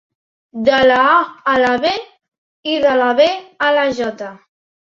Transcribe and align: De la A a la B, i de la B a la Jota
De 0.69 0.77
la 0.87 0.97
A 1.09 1.19
a 1.51 1.59
la 1.65 1.75
B, 1.85 1.93
i 2.73 2.81
de 2.89 2.97
la 3.05 3.13
B 3.21 3.31
a 3.69 3.71
la 3.79 3.87
Jota 4.03 4.35